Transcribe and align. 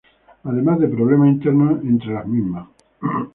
Además 0.45 0.79
de 0.79 0.87
problemas 0.87 1.27
internos 1.29 1.79
entre 1.83 2.13
las 2.15 2.25
mismas. 2.25 2.69